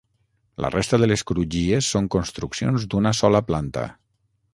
[0.63, 3.85] La resta de les crugies són construccions d'una sola planta.